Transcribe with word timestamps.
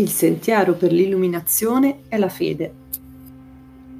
Il 0.00 0.08
sentiero 0.08 0.72
per 0.76 0.92
l'illuminazione 0.92 2.04
è 2.08 2.16
la 2.16 2.30
fede. 2.30 2.72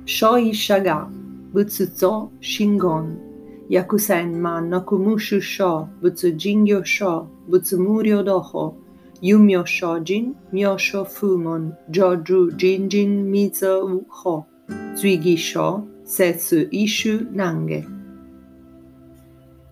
Shoi 0.04 0.54
Shaga, 0.54 1.06
Butsuzo 1.10 2.30
Shingon, 2.38 3.66
Yakusen 3.68 4.32
ma 4.40 4.60
Nakumushu 4.60 5.40
Sho, 5.40 5.90
Butsujingyo 6.00 6.82
Sho, 6.82 7.28
Butsumurio 7.44 8.22
Doho, 8.22 8.76
Yumyo 9.20 9.62
Shojin, 9.66 10.32
Myosho 10.52 11.04
Fumon, 11.04 11.76
Joju 11.90 12.52
Jinjin 12.52 13.28
Mizo 13.28 14.02
Ho, 14.08 14.46
Zuigi 14.94 15.36
Sho, 15.36 15.86
Setsu 16.02 16.66
Ishu 16.70 17.28
Nange. 17.30 17.86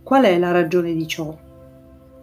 Qual 0.03 0.25
è 0.25 0.39
la 0.39 0.51
ragione 0.51 0.93
di 0.93 1.07
ciò? 1.07 1.35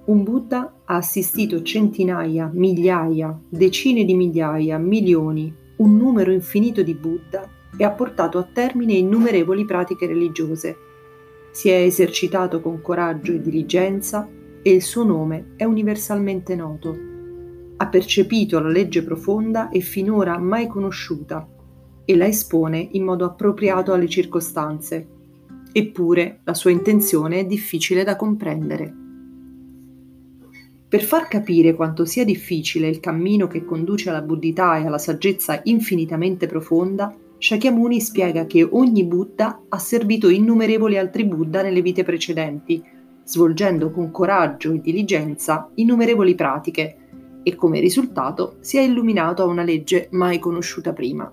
Un 0.05 0.23
Buddha 0.23 0.74
ha 0.85 0.95
assistito 0.95 1.62
centinaia, 1.63 2.49
migliaia, 2.53 3.38
decine 3.49 4.05
di 4.05 4.13
migliaia, 4.13 4.77
milioni, 4.77 5.53
un 5.77 5.98
numero 5.98 6.31
infinito 6.31 6.84
di 6.84 6.94
Buddha 6.94 7.49
e 7.75 7.84
ha 7.84 7.91
portato 7.91 8.38
a 8.38 8.44
termine 8.44 8.94
innumerevoli 8.94 9.66
pratiche 9.66 10.05
religiose. 10.05 10.77
Si 11.52 11.70
è 11.70 11.75
esercitato 11.75 12.61
con 12.61 12.81
coraggio 12.81 13.31
e 13.31 13.41
diligenza 13.41 14.30
e 14.61 14.71
il 14.71 14.81
suo 14.81 15.03
nome 15.03 15.53
è 15.55 15.63
universalmente 15.63 16.55
noto. 16.55 16.97
Ha 17.77 17.88
percepito 17.88 18.59
la 18.59 18.70
legge 18.70 19.03
profonda 19.03 19.70
e 19.70 19.80
finora 19.80 20.38
mai 20.38 20.67
conosciuta 20.67 21.47
e 22.05 22.16
la 22.16 22.27
espone 22.27 22.88
in 22.91 23.03
modo 23.03 23.25
appropriato 23.25 23.91
alle 23.91 24.08
circostanze. 24.08 25.08
Eppure 25.72 26.39
la 26.44 26.53
sua 26.53 26.72
intenzione 26.72 27.39
è 27.39 27.45
difficile 27.45 28.03
da 28.03 28.16
comprendere. 28.16 29.05
Per 30.88 31.02
far 31.02 31.27
capire 31.27 31.73
quanto 31.73 32.05
sia 32.05 32.23
difficile 32.23 32.88
il 32.88 33.00
cammino 33.00 33.47
che 33.47 33.66
conduce 33.66 34.09
alla 34.09 34.22
buddhità 34.22 34.78
e 34.78 34.86
alla 34.86 35.00
saggezza 35.00 35.59
infinitamente 35.64 36.45
profonda, 36.45 37.14
Shakyamuni 37.38 38.00
spiega 38.00 38.45
che 38.45 38.64
ogni 38.64 39.03
Buddha 39.03 39.63
ha 39.67 39.78
servito 39.80 40.30
innumerevoli 40.30 40.97
altri 40.97 41.25
Buddha 41.25 41.61
nelle 41.61 41.81
vite 41.81 42.03
precedenti, 42.03 42.83
svolgendo 43.23 43.91
con 43.91 44.11
coraggio 44.11 44.72
e 44.72 44.80
diligenza 44.80 45.69
innumerevoli 45.75 46.36
pratiche, 46.36 46.97
e 47.44 47.56
come 47.56 47.80
risultato 47.80 48.56
si 48.61 48.78
è 48.78 48.81
illuminato 48.81 49.44
a 49.44 49.47
una 49.47 49.63
legge 49.63 50.08
mai 50.11 50.39
conosciuta 50.39 50.94
prima. 50.94 51.31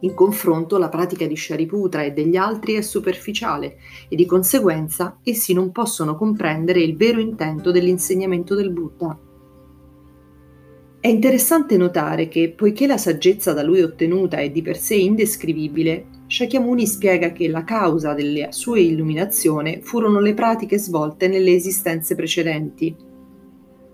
In 0.00 0.14
confronto 0.14 0.76
la 0.76 0.88
pratica 0.88 1.26
di 1.26 1.36
Shariputra 1.36 2.02
e 2.02 2.12
degli 2.12 2.36
altri 2.36 2.74
è 2.74 2.82
superficiale 2.82 3.78
e 4.08 4.16
di 4.16 4.26
conseguenza 4.26 5.18
essi 5.22 5.54
non 5.54 5.72
possono 5.72 6.16
comprendere 6.16 6.82
il 6.82 6.96
vero 6.96 7.18
intento 7.18 7.70
dell'insegnamento 7.70 8.54
del 8.54 8.72
Buddha. 8.72 9.18
È 11.00 11.08
interessante 11.08 11.76
notare 11.76 12.28
che, 12.28 12.52
poiché 12.54 12.86
la 12.86 12.98
saggezza 12.98 13.52
da 13.52 13.62
lui 13.62 13.80
ottenuta 13.80 14.38
è 14.38 14.50
di 14.50 14.60
per 14.60 14.76
sé 14.76 14.96
indescrivibile, 14.96 16.06
Shakyamuni 16.26 16.84
spiega 16.84 17.30
che 17.30 17.48
la 17.48 17.62
causa 17.62 18.12
della 18.12 18.50
sua 18.50 18.80
illuminazione 18.80 19.80
furono 19.82 20.18
le 20.18 20.34
pratiche 20.34 20.78
svolte 20.78 21.28
nelle 21.28 21.54
esistenze 21.54 22.16
precedenti, 22.16 23.05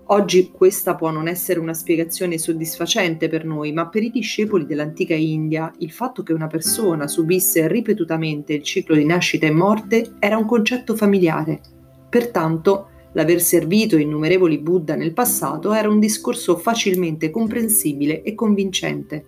Oggi 0.07 0.51
questa 0.51 0.95
può 0.95 1.11
non 1.11 1.29
essere 1.29 1.61
una 1.61 1.73
spiegazione 1.73 2.37
soddisfacente 2.37 3.29
per 3.29 3.45
noi, 3.45 3.71
ma 3.71 3.87
per 3.87 4.03
i 4.03 4.11
discepoli 4.11 4.65
dell'antica 4.65 5.15
India 5.15 5.71
il 5.77 5.91
fatto 5.91 6.23
che 6.23 6.33
una 6.33 6.47
persona 6.47 7.07
subisse 7.07 7.69
ripetutamente 7.69 8.53
il 8.53 8.63
ciclo 8.63 8.95
di 8.95 9.05
nascita 9.05 9.47
e 9.47 9.51
morte 9.51 10.15
era 10.19 10.37
un 10.37 10.45
concetto 10.45 10.93
familiare. 10.95 11.61
Pertanto, 12.09 12.89
l'aver 13.13 13.41
servito 13.41 13.95
innumerevoli 13.95 14.57
Buddha 14.57 14.95
nel 14.95 15.13
passato 15.13 15.71
era 15.71 15.87
un 15.87 15.99
discorso 15.99 16.57
facilmente 16.57 17.31
comprensibile 17.31 18.23
e 18.23 18.35
convincente. 18.35 19.25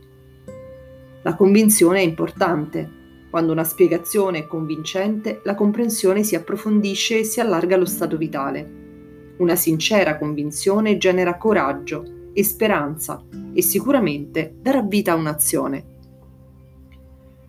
La 1.23 1.35
convinzione 1.35 1.99
è 1.99 2.03
importante. 2.03 3.03
Quando 3.29 3.53
una 3.53 3.63
spiegazione 3.63 4.39
è 4.39 4.45
convincente, 4.47 5.39
la 5.45 5.55
comprensione 5.55 6.23
si 6.23 6.35
approfondisce 6.35 7.19
e 7.19 7.23
si 7.23 7.39
allarga 7.39 7.75
allo 7.75 7.85
stato 7.85 8.17
vitale. 8.17 8.84
Una 9.37 9.55
sincera 9.55 10.17
convinzione 10.17 10.97
genera 10.97 11.37
coraggio 11.37 12.29
e 12.33 12.43
speranza 12.43 13.21
e 13.53 13.61
sicuramente 13.61 14.55
darà 14.61 14.81
vita 14.81 15.11
a 15.11 15.15
un'azione. 15.15 15.93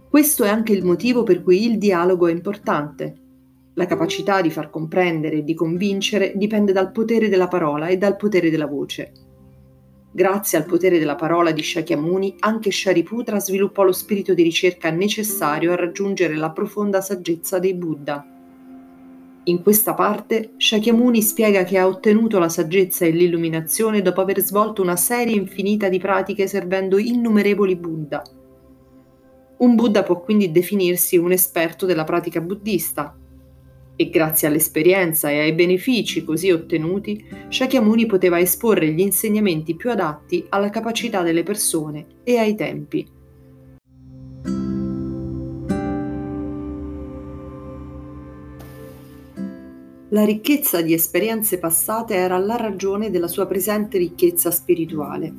Questo 0.09 0.45
è 0.45 0.49
anche 0.49 0.73
il 0.73 0.85
motivo 0.85 1.23
per 1.23 1.43
cui 1.43 1.65
il 1.65 1.79
dialogo 1.79 2.27
è 2.27 2.33
importante. 2.33 3.15
La 3.75 3.87
capacità 3.87 4.41
di 4.41 4.51
far 4.51 4.71
comprendere 4.71 5.37
e 5.37 5.45
di 5.45 5.55
convincere 5.55 6.33
dipende 6.35 6.73
dal 6.73 6.91
potere 6.91 7.29
della 7.29 7.49
parola 7.49 7.89
e 7.89 7.99
dal 7.99 8.17
potere 8.17 8.51
della 8.51 8.67
voce. 8.67 9.13
Grazie 10.11 10.59
al 10.59 10.65
potere 10.65 10.99
della 10.99 11.15
parola 11.15 11.53
di 11.53 11.63
Shakyamuni, 11.63 12.37
anche 12.39 12.71
Shariputra 12.71 13.39
sviluppò 13.39 13.83
lo 13.85 13.93
spirito 13.93 14.33
di 14.33 14.43
ricerca 14.43 14.91
necessario 14.91 15.73
a 15.73 15.77
raggiungere 15.77 16.35
la 16.37 16.51
profonda 16.51 17.01
saggezza 17.01 17.59
dei 17.59 17.75
Buddha. 17.75 18.36
In 19.49 19.62
questa 19.62 19.95
parte 19.95 20.55
Shakyamuni 20.57 21.23
spiega 21.23 21.62
che 21.62 21.79
ha 21.79 21.87
ottenuto 21.87 22.41
la 22.41 22.49
saggezza 22.49 23.05
e 23.05 23.11
l'illuminazione 23.11 24.03
dopo 24.03 24.21
aver 24.21 24.41
svolto 24.41 24.83
una 24.83 24.97
serie 24.97 25.37
infinita 25.37 25.89
di 25.89 26.01
pratiche 26.01 26.49
servendo 26.49 26.99
innumerevoli 26.99 27.77
Buddha. 27.77 28.23
Un 29.59 29.75
Buddha 29.77 30.03
può 30.03 30.21
quindi 30.21 30.51
definirsi 30.51 31.17
un 31.17 31.31
esperto 31.31 31.87
della 31.87 32.03
pratica 32.03 32.41
buddista 32.41 33.17
e 33.95 34.11
grazie 34.11 34.49
all'esperienza 34.49 35.31
e 35.31 35.39
ai 35.39 35.53
benefici 35.53 36.25
così 36.25 36.51
ottenuti, 36.51 37.25
Shakyamuni 37.49 38.05
poteva 38.06 38.41
esporre 38.41 38.91
gli 38.91 39.01
insegnamenti 39.01 39.77
più 39.77 39.91
adatti 39.91 40.45
alla 40.49 40.71
capacità 40.71 41.23
delle 41.23 41.45
persone 41.45 42.06
e 42.25 42.37
ai 42.37 42.56
tempi. 42.56 43.16
La 50.16 50.25
ricchezza 50.25 50.81
di 50.81 50.94
esperienze 50.94 51.59
passate 51.59 52.15
era 52.15 52.38
la 52.38 52.56
ragione 52.56 53.10
della 53.10 53.28
sua 53.28 53.44
presente 53.44 53.99
ricchezza 53.99 54.50
spirituale. 54.50 55.31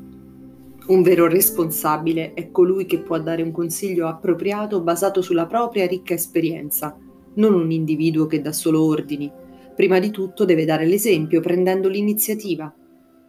Un 0.85 1.01
vero 1.01 1.25
responsabile 1.25 2.35
è 2.35 2.51
colui 2.51 2.85
che 2.85 2.99
può 2.99 3.19
dare 3.19 3.41
un 3.41 3.49
consiglio 3.49 4.05
appropriato 4.05 4.79
basato 4.81 5.23
sulla 5.23 5.47
propria 5.47 5.87
ricca 5.87 6.13
esperienza, 6.13 6.95
non 7.33 7.55
un 7.55 7.71
individuo 7.71 8.27
che 8.27 8.39
dà 8.39 8.51
solo 8.51 8.83
ordini. 8.83 9.31
Prima 9.75 9.97
di 9.97 10.11
tutto 10.11 10.45
deve 10.45 10.63
dare 10.63 10.85
l'esempio 10.85 11.41
prendendo 11.41 11.89
l'iniziativa. 11.89 12.71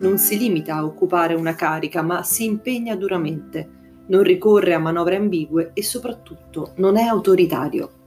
Non 0.01 0.19
si 0.19 0.37
limita 0.37 0.75
a 0.75 0.85
occupare 0.85 1.33
una 1.33 1.55
carica, 1.55 2.03
ma 2.03 2.23
si 2.25 2.45
impegna 2.45 2.95
duramente. 2.95 4.05
Non 4.09 4.23
ricorre 4.23 4.75
a 4.75 4.79
manovre 4.79 5.17
ambigue 5.17 5.71
e 5.73 5.83
soprattutto 5.83 6.73
non 6.77 6.99
è 6.99 7.05
autoritario. 7.05 7.98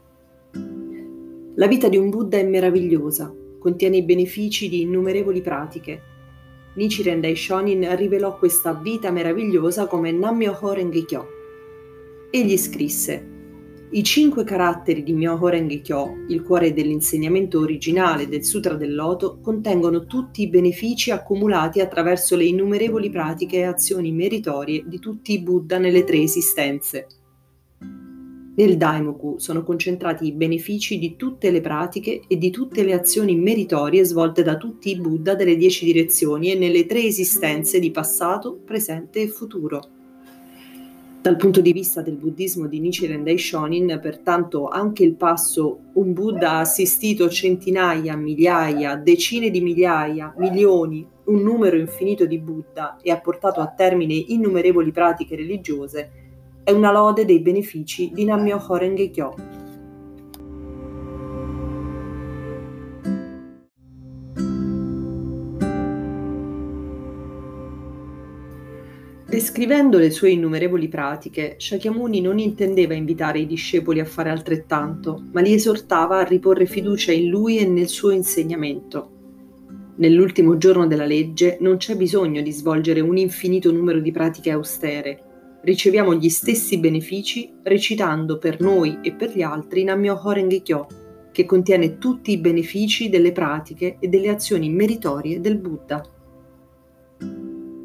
La 1.56 1.68
vita 1.68 1.90
di 1.90 1.98
un 1.98 2.10
Buddha 2.10 2.38
è 2.38 2.44
meravigliosa, 2.44 3.34
contiene 3.60 3.98
i 3.98 4.04
benefici 4.04 4.70
di 4.70 4.82
innumerevoli 4.82 5.42
pratiche. 5.42 6.02
Nichiren 6.76 7.20
Daishonin 7.20 7.94
rivelò 7.98 8.38
questa 8.38 8.74
vita 8.74 9.12
meravigliosa 9.12 9.86
come 9.88 10.12
Nammyoho 10.12 10.72
Renge 10.72 11.04
Kyo. 11.04 11.28
Egli 12.30 12.58
scrisse 12.58 13.32
i 13.94 14.04
cinque 14.04 14.46
caratteri 14.46 15.04
di 15.04 15.12
Myoho 15.12 15.50
Renge 15.50 15.82
Kyo, 15.82 16.24
il 16.30 16.44
cuore 16.44 16.72
dell'insegnamento 16.72 17.60
originale 17.60 18.30
del 18.30 18.46
Sutra 18.46 18.76
del 18.76 18.96
Loto, 18.96 19.40
contengono 19.42 20.06
tutti 20.06 20.44
i 20.44 20.48
benefici 20.48 21.12
accumulati 21.12 21.82
attraverso 21.82 22.38
le 22.38 22.46
innumerevoli 22.46 23.10
pratiche 23.10 23.58
e 23.58 23.64
azioni 23.64 24.14
meritorie 24.14 24.86
di 24.86 25.00
tutti 25.00 25.34
i 25.34 25.42
Buddha 25.42 25.78
nelle 25.78 26.06
tre 26.06 26.22
esistenze. 26.22 27.08
Nel 28.62 28.78
Daimoku 28.78 29.40
sono 29.40 29.64
concentrati 29.64 30.28
i 30.28 30.34
benefici 30.34 31.00
di 31.00 31.16
tutte 31.16 31.50
le 31.50 31.62
pratiche 31.62 32.22
e 32.28 32.38
di 32.38 32.52
tutte 32.52 32.84
le 32.84 32.94
azioni 32.94 33.36
meritorie 33.36 34.04
svolte 34.04 34.44
da 34.44 34.56
tutti 34.56 34.92
i 34.92 35.02
Buddha 35.02 35.34
delle 35.34 35.56
dieci 35.56 35.84
direzioni 35.84 36.52
e 36.52 36.56
nelle 36.56 36.86
tre 36.86 37.02
esistenze 37.02 37.80
di 37.80 37.90
passato, 37.90 38.60
presente 38.64 39.22
e 39.22 39.28
futuro. 39.30 39.82
Dal 41.24 41.38
punto 41.38 41.60
di 41.60 41.74
vista 41.74 42.04
del 42.04 42.18
buddismo 42.18 42.68
di 42.68 42.80
Nichiren 42.80 43.24
Daishonin, 43.24 43.98
pertanto, 44.00 44.68
anche 44.68 45.04
il 45.04 45.16
passo 45.16 45.80
un 45.94 46.14
Buddha 46.14 46.52
ha 46.52 46.60
assistito 46.60 47.30
centinaia, 47.30 48.16
migliaia, 48.16 48.96
decine 48.96 49.50
di 49.50 49.62
migliaia, 49.62 50.36
milioni, 50.38 51.04
un 51.26 51.42
numero 51.42 51.78
infinito 51.78 52.28
di 52.28 52.38
Buddha 52.38 52.98
e 53.02 53.10
ha 53.10 53.20
portato 53.20 53.60
a 53.60 53.74
termine 53.76 54.14
innumerevoli 54.14 54.92
pratiche 54.92 55.36
religiose, 55.36 56.21
è 56.72 56.74
una 56.74 56.92
lode 56.92 57.26
dei 57.26 57.42
benefici 57.42 58.12
di 58.14 58.24
Nammyoho 58.24 58.78
Renge 58.78 59.10
Kyo. 59.10 59.36
Descrivendo 69.26 69.98
le 69.98 70.12
sue 70.12 70.32
innumerevoli 70.32 70.88
pratiche, 70.88 71.56
Shakyamuni 71.58 72.22
non 72.22 72.40
intendeva 72.40 72.94
invitare 72.94 73.40
i 73.40 73.48
discepoli 73.48 74.00
a 74.00 74.06
fare 74.06 74.30
altrettanto, 74.30 75.24
ma 75.34 75.42
li 75.42 75.54
esortava 75.54 76.20
a 76.20 76.24
riporre 76.24 76.66
fiducia 76.66 77.12
in 77.12 77.28
lui 77.28 77.58
e 77.58 77.66
nel 77.66 77.90
suo 77.90 78.12
insegnamento. 78.12 79.10
Nell'ultimo 79.96 80.58
giorno 80.58 80.88
della 80.88 81.06
legge 81.06 81.58
non 81.60 81.76
c'è 81.76 81.98
bisogno 81.98 82.42
di 82.42 82.52
svolgere 82.52 83.02
un 83.02 83.18
infinito 83.18 83.72
numero 83.72 84.00
di 84.00 84.12
pratiche 84.12 84.52
austere. 84.52 85.26
Riceviamo 85.64 86.16
gli 86.16 86.30
stessi 86.30 86.80
benefici 86.80 87.54
recitando 87.62 88.40
per 88.40 88.60
noi 88.62 88.98
e 89.02 89.14
per 89.14 89.30
gli 89.36 89.44
altri 89.44 89.84
Nammyo 89.84 90.20
Horenge 90.24 90.62
Kyo, 90.64 90.88
che 91.32 91.46
contiene 91.46 92.00
tutti 92.00 92.32
i 92.32 92.40
benefici 92.40 93.10
delle 93.10 93.32
pratiche 93.32 93.98
e 94.00 94.08
delle 94.08 94.30
azioni 94.30 94.70
meritorie 94.70 95.40
del 95.40 95.58
Buddha. 95.58 96.04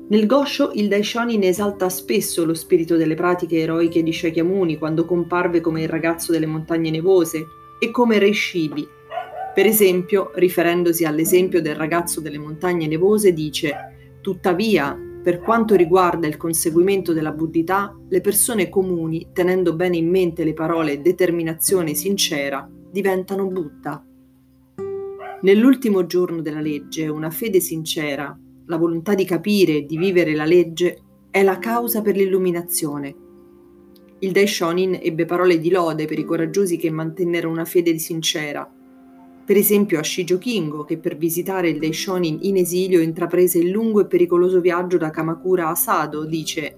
Nel 0.09 0.27
Gosho 0.27 0.71
il 0.73 0.89
Daishonin 0.89 1.43
esalta 1.43 1.91
spesso 1.91 2.47
lo 2.47 2.55
spirito 2.55 2.97
delle 2.97 3.15
pratiche 3.15 3.59
eroiche 3.59 4.03
di 4.03 4.13
Shakyamuni 4.13 4.79
quando 4.79 5.05
comparve 5.05 5.61
come 5.61 5.83
il 5.83 5.89
ragazzo 5.89 6.33
delle 6.33 6.47
montagne 6.47 6.91
nevose 6.91 7.45
e 7.79 7.91
come 7.91 8.19
Reishibi. 8.19 8.87
Per 9.53 9.67
esempio, 9.67 10.31
riferendosi 10.35 11.05
all'esempio 11.05 11.61
del 11.61 11.75
ragazzo 11.75 12.21
delle 12.21 12.39
montagne 12.39 12.87
nevose, 12.87 13.33
dice 13.33 13.75
Tuttavia, 14.21 15.06
per 15.27 15.41
quanto 15.41 15.75
riguarda 15.75 16.29
il 16.29 16.37
conseguimento 16.37 17.13
della 17.13 17.33
buddhità, 17.33 17.93
le 18.09 18.21
persone 18.21 18.69
comuni, 18.69 19.31
tenendo 19.33 19.75
bene 19.75 19.97
in 19.97 20.09
mente 20.09 20.45
le 20.45 20.55
parole 20.55 21.03
determinazione 21.03 21.95
sincera, 21.95 22.71
diventano 22.93 23.49
Buddha. 23.49 24.07
Nell'ultimo 25.43 26.07
giorno 26.07 26.43
della 26.43 26.61
legge, 26.61 27.09
una 27.09 27.31
fede 27.31 27.59
sincera, 27.59 28.39
la 28.67 28.77
volontà 28.77 29.17
di 29.17 29.25
capire 29.25 29.79
e 29.79 29.85
di 29.85 29.97
vivere 29.97 30.33
la 30.33 30.45
legge, 30.45 31.03
è 31.29 31.43
la 31.43 31.59
causa 31.59 32.03
per 32.03 32.15
l'illuminazione. 32.15 33.17
Il 34.21 34.31
Daishonin 34.31 35.01
ebbe 35.03 35.25
parole 35.25 35.59
di 35.59 35.71
lode 35.71 36.05
per 36.05 36.21
i 36.21 36.25
coraggiosi 36.25 36.77
che 36.77 36.89
mantennero 36.89 37.51
una 37.51 37.65
fede 37.65 37.99
sincera. 37.99 38.76
Per 39.47 39.57
esempio 39.57 40.01
a 40.01 40.03
Shijo 40.03 40.39
Kingo, 40.39 40.83
che 40.83 40.99
per 40.99 41.17
visitare 41.17 41.69
il 41.69 41.79
Daishonin 41.79 42.39
in 42.43 42.57
esilio 42.57 43.01
intraprese 43.01 43.59
il 43.59 43.71
lungo 43.71 44.01
e 44.01 44.07
pericoloso 44.07 44.61
viaggio 44.61 44.97
da 44.97 45.11
Kamakura 45.11 45.69
a 45.69 45.75
Sado, 45.77 46.25
dice 46.25 46.75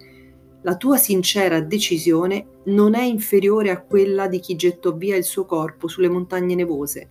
la 0.60 0.76
tua 0.76 0.98
sincera 0.98 1.60
decisione 1.60 2.60
non 2.64 2.94
è 2.94 3.02
inferiore 3.02 3.70
a 3.70 3.80
quella 3.80 4.28
di 4.28 4.38
chi 4.38 4.54
gettò 4.54 4.94
via 4.94 5.16
il 5.16 5.24
suo 5.24 5.46
corpo 5.46 5.88
sulle 5.88 6.10
montagne 6.10 6.54
nevose. 6.54 7.08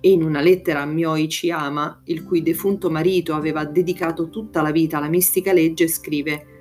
E 0.00 0.10
in 0.10 0.22
una 0.22 0.42
lettera 0.42 0.82
a 0.82 0.86
Myoi 0.86 1.28
Chiyama, 1.28 2.02
il 2.04 2.22
cui 2.22 2.42
defunto 2.42 2.90
marito 2.90 3.32
aveva 3.32 3.64
dedicato 3.64 4.28
tutta 4.28 4.60
la 4.60 4.70
vita 4.70 4.98
alla 4.98 5.08
mistica 5.08 5.54
legge, 5.54 5.88
scrive 5.88 6.57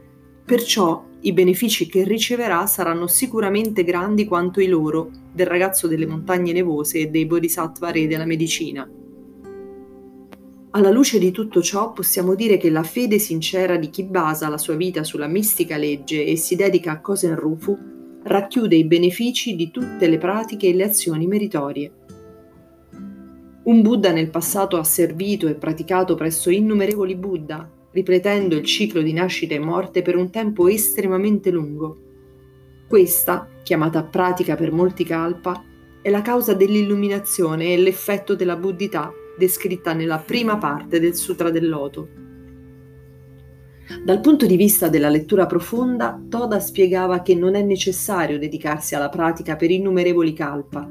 Perciò 0.47 1.03
i 1.23 1.33
benefici 1.33 1.88
che 1.88 2.05
riceverà 2.05 2.65
saranno 2.67 3.07
sicuramente 3.07 3.83
grandi 3.83 4.23
quanto 4.23 4.61
i 4.61 4.67
loro, 4.67 5.09
del 5.33 5.45
ragazzo 5.45 5.88
delle 5.88 6.05
montagne 6.05 6.53
nevose 6.53 6.99
e 6.99 7.07
dei 7.07 7.25
bodhisattva 7.25 7.91
re 7.91 8.07
della 8.07 8.23
medicina. 8.23 8.89
Alla 10.69 10.89
luce 10.89 11.19
di 11.19 11.31
tutto 11.31 11.61
ciò 11.61 11.91
possiamo 11.91 12.33
dire 12.33 12.55
che 12.55 12.69
la 12.69 12.83
fede 12.83 13.19
sincera 13.19 13.75
di 13.75 13.89
chi 13.89 14.05
basa 14.05 14.47
la 14.47 14.57
sua 14.57 14.75
vita 14.75 15.03
sulla 15.03 15.27
mistica 15.27 15.75
legge 15.75 16.23
e 16.23 16.38
si 16.38 16.55
dedica 16.55 16.91
a 16.91 17.01
Kosen 17.01 17.35
Rufu 17.35 17.77
racchiude 18.23 18.77
i 18.77 18.85
benefici 18.85 19.53
di 19.53 19.69
tutte 19.69 20.07
le 20.07 20.17
pratiche 20.17 20.69
e 20.69 20.73
le 20.73 20.85
azioni 20.85 21.27
meritorie. 21.27 21.91
Un 23.63 23.81
Buddha 23.81 24.13
nel 24.13 24.29
passato 24.29 24.77
ha 24.77 24.83
servito 24.85 25.49
e 25.49 25.55
praticato 25.55 26.15
presso 26.15 26.49
innumerevoli 26.49 27.15
Buddha, 27.17 27.69
ripetendo 27.92 28.56
il 28.56 28.63
ciclo 28.63 29.01
di 29.01 29.13
nascita 29.13 29.56
e 29.56 29.60
morte 29.60 30.01
per 30.01 30.16
un 30.16 30.30
tempo 30.30 30.68
estremamente 30.68 31.51
lungo. 31.51 31.98
Questa, 32.88 33.50
chiamata 33.63 34.04
pratica 34.04 34.56
per 34.56 34.72
molti 34.72 35.04
kalpa, 35.04 35.63
è 36.01 36.10
la 36.10 36.22
causa 36.22 36.54
dell'illuminazione 36.54 37.74
e 37.74 37.78
l'effetto 37.78 38.36
della 38.36 38.56
buddhità 38.56 39.12
descritta 39.38 39.94
nella 39.94 40.18
prima 40.19 40.57
parte 40.57 41.00
del 41.00 41.16
Sutra 41.16 41.50
del 41.50 41.68
Loto. 41.68 42.10
Dal 44.04 44.19
punto 44.19 44.45
di 44.45 44.57
vista 44.57 44.90
della 44.90 45.10
lettura 45.10 45.45
profonda, 45.45 46.22
Toda 46.28 46.60
spiegava 46.60 47.22
che 47.22 47.36
non 47.36 47.56
è 47.56 47.62
necessario 47.62 48.38
dedicarsi 48.38 48.95
alla 48.95 49.10
pratica 49.10 49.56
per 49.56 49.72
innumerevoli 49.72 50.33
kalpa. 50.33 50.90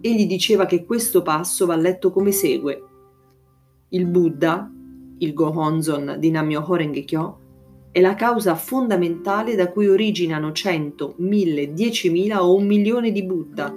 Egli 0.00 0.26
diceva 0.26 0.64
che 0.64 0.84
questo 0.84 1.22
passo 1.22 1.66
va 1.66 1.76
letto 1.76 2.10
come 2.10 2.32
segue. 2.32 2.82
Il 3.90 4.06
Buddha, 4.06 4.70
il 5.18 5.32
Gohonzon 5.34 6.16
di 6.18 6.30
Nammyo 6.30 6.64
Horenge 6.66 7.04
Kyo, 7.04 7.38
è 7.90 8.00
la 8.00 8.14
causa 8.14 8.56
fondamentale 8.56 9.54
da 9.54 9.70
cui 9.70 9.88
originano 9.88 10.50
cento, 10.52 11.14
mille, 11.18 11.72
diecimila 11.72 12.44
o 12.44 12.54
un 12.54 12.66
milione 12.66 13.12
di 13.12 13.22
Buddha. 13.22 13.72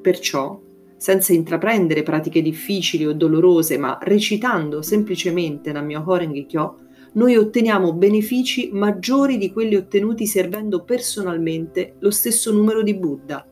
Perciò 0.00 0.58
senza 0.96 1.32
intraprendere 1.32 2.02
pratiche 2.02 2.42
difficili 2.42 3.06
o 3.06 3.12
dolorose, 3.12 3.78
ma 3.78 3.98
recitando 4.02 4.82
semplicemente 4.82 5.72
Nammyo 5.72 6.02
Horenge 6.06 6.46
Kyo, 6.46 6.76
noi 7.12 7.36
otteniamo 7.36 7.92
benefici 7.92 8.70
maggiori 8.72 9.36
di 9.36 9.52
quelli 9.52 9.76
ottenuti 9.76 10.26
servendo 10.26 10.84
personalmente 10.84 11.94
lo 11.98 12.10
stesso 12.10 12.52
numero 12.52 12.82
di 12.82 12.94
Buddha. 12.94 13.44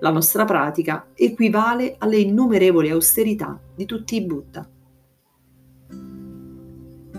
La 0.00 0.10
nostra 0.10 0.44
pratica 0.44 1.08
equivale 1.14 1.94
alle 1.98 2.18
innumerevoli 2.18 2.90
austerità 2.90 3.60
di 3.74 3.84
tutti 3.84 4.16
i 4.16 4.24
Buddha. 4.24 4.68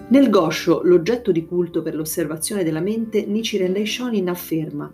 Nel 0.10 0.30
Gosho, 0.30 0.82
l'oggetto 0.84 1.32
di 1.32 1.46
culto 1.46 1.82
per 1.82 1.96
l'osservazione 1.96 2.64
della 2.64 2.82
mente, 2.82 3.26
Nichiren 3.26 3.74
Daishonin 3.74 4.28
afferma 4.28 4.92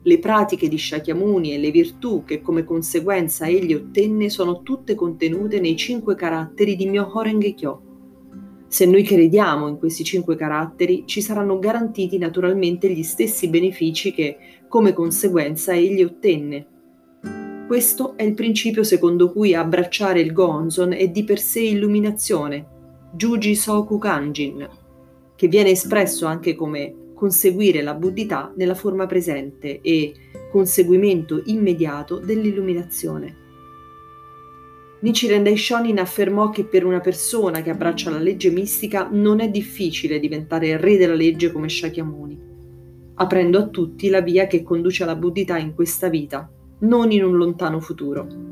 le 0.00 0.18
pratiche 0.20 0.68
di 0.68 0.78
Shakyamuni 0.78 1.52
e 1.52 1.58
le 1.58 1.70
virtù 1.70 2.24
che 2.24 2.40
come 2.40 2.64
conseguenza 2.64 3.46
egli 3.46 3.74
ottenne 3.74 4.30
sono 4.30 4.62
tutte 4.62 4.94
contenute 4.94 5.60
nei 5.60 5.76
cinque 5.76 6.14
caratteri 6.14 6.76
di 6.76 6.86
Myoho 6.86 7.22
Kyo. 7.54 7.82
Se 8.68 8.86
noi 8.86 9.02
crediamo 9.02 9.66
in 9.66 9.76
questi 9.76 10.04
cinque 10.04 10.36
caratteri, 10.36 11.02
ci 11.04 11.20
saranno 11.20 11.58
garantiti 11.58 12.16
naturalmente 12.16 12.90
gli 12.90 13.02
stessi 13.02 13.48
benefici 13.48 14.12
che, 14.12 14.36
come 14.68 14.92
conseguenza, 14.92 15.74
egli 15.74 16.02
ottenne. 16.02 16.66
Questo 17.66 18.16
è 18.16 18.22
il 18.22 18.34
principio 18.34 18.84
secondo 18.84 19.30
cui 19.32 19.54
abbracciare 19.54 20.20
il 20.20 20.32
Gonzon 20.32 20.92
è 20.92 21.08
di 21.08 21.24
per 21.24 21.38
sé 21.38 21.60
illuminazione, 21.60 22.77
Juji 23.10 23.54
Soku 23.54 23.98
Kanjin, 23.98 24.68
che 25.34 25.48
viene 25.48 25.70
espresso 25.70 26.26
anche 26.26 26.54
come 26.54 27.12
conseguire 27.14 27.82
la 27.82 27.94
buddhità 27.94 28.52
nella 28.56 28.74
forma 28.74 29.06
presente 29.06 29.80
e 29.80 30.12
conseguimento 30.50 31.42
immediato 31.46 32.18
dell'illuminazione. 32.18 33.46
Nichiren 35.00 35.42
Daishonin 35.42 35.98
affermò 35.98 36.50
che 36.50 36.64
per 36.64 36.84
una 36.84 37.00
persona 37.00 37.62
che 37.62 37.70
abbraccia 37.70 38.10
la 38.10 38.18
legge 38.18 38.50
mistica 38.50 39.08
non 39.10 39.40
è 39.40 39.48
difficile 39.48 40.18
diventare 40.18 40.76
re 40.76 40.96
della 40.96 41.14
legge 41.14 41.50
come 41.50 41.68
Shakyamuni, 41.68 42.38
aprendo 43.14 43.58
a 43.58 43.68
tutti 43.68 44.08
la 44.10 44.20
via 44.20 44.46
che 44.46 44.62
conduce 44.62 45.04
alla 45.04 45.16
buddhità 45.16 45.56
in 45.56 45.74
questa 45.74 46.08
vita, 46.08 46.50
non 46.80 47.10
in 47.10 47.24
un 47.24 47.36
lontano 47.36 47.80
futuro. 47.80 48.47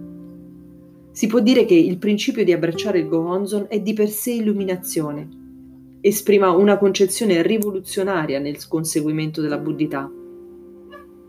Si 1.17 1.29
può 1.29 1.41
dire 1.41 1.65
che 1.65 1.73
il 1.73 1.97
principio 1.97 2.45
di 2.45 2.53
abbracciare 2.53 2.99
il 2.99 3.09
Gohonzon 3.09 3.69
è 3.71 3.81
di 3.81 3.95
per 3.95 4.11
sé 4.11 4.33
illuminazione, 4.33 5.27
esprima 6.03 6.51
una 6.51 6.77
concezione 6.77 7.41
rivoluzionaria 7.41 8.39
nel 8.39 8.69
conseguimento 8.69 9.41
della 9.41 9.57
buddhità. 9.57 10.11